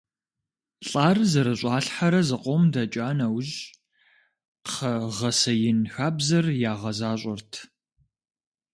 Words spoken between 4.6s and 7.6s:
кхъэ гъэсеин хабзэр ягъэзащӀэрт.